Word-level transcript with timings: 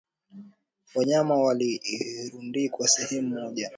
Wanyama 0.95 1.37
walirundikwa 1.43 2.87
sehemu 2.87 3.27
moja 3.41 3.69